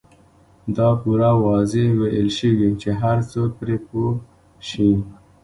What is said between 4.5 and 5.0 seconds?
شي.